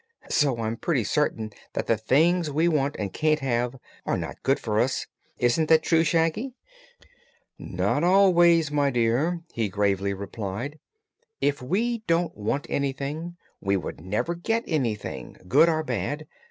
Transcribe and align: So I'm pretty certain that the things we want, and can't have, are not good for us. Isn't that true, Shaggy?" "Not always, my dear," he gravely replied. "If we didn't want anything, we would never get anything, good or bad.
So 0.31 0.57
I'm 0.57 0.77
pretty 0.77 1.03
certain 1.03 1.51
that 1.73 1.85
the 1.85 1.95
things 1.95 2.49
we 2.49 2.67
want, 2.67 2.95
and 2.97 3.13
can't 3.13 3.39
have, 3.41 3.75
are 4.03 4.17
not 4.17 4.41
good 4.41 4.59
for 4.59 4.79
us. 4.79 5.05
Isn't 5.37 5.69
that 5.69 5.83
true, 5.83 6.03
Shaggy?" 6.03 6.55
"Not 7.59 8.03
always, 8.03 8.71
my 8.71 8.89
dear," 8.89 9.43
he 9.53 9.69
gravely 9.69 10.15
replied. 10.15 10.79
"If 11.39 11.61
we 11.61 11.99
didn't 12.07 12.35
want 12.35 12.65
anything, 12.67 13.37
we 13.59 13.77
would 13.77 14.01
never 14.01 14.33
get 14.33 14.63
anything, 14.65 15.37
good 15.47 15.69
or 15.69 15.83
bad. 15.83 16.25